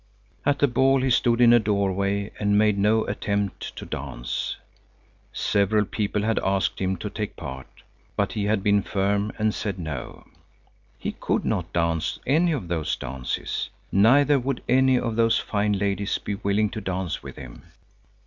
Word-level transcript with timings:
At 0.47 0.57
the 0.57 0.67
ball 0.67 1.03
he 1.03 1.11
stood 1.11 1.39
in 1.39 1.53
a 1.53 1.59
doorway 1.59 2.31
and 2.39 2.57
made 2.57 2.75
no 2.75 3.05
attempt 3.05 3.75
to 3.75 3.85
dance. 3.85 4.55
Several 5.31 5.85
people 5.85 6.23
had 6.23 6.39
asked 6.43 6.79
him 6.79 6.95
to 6.97 7.09
take 7.11 7.35
part, 7.35 7.67
but 8.15 8.33
he 8.33 8.45
had 8.45 8.63
been 8.63 8.81
firm 8.81 9.31
and 9.37 9.53
said 9.53 9.77
no. 9.77 10.25
He 10.97 11.11
could 11.11 11.45
not 11.45 11.71
dance 11.71 12.17
any 12.25 12.51
of 12.51 12.67
those 12.67 12.95
dances. 12.95 13.69
Neither 13.91 14.39
would 14.39 14.63
any 14.67 14.97
of 14.99 15.17
those 15.17 15.37
fine 15.37 15.73
ladies 15.73 16.17
be 16.17 16.33
willing 16.33 16.71
to 16.71 16.81
dance 16.81 17.21
with 17.21 17.35
him. 17.35 17.61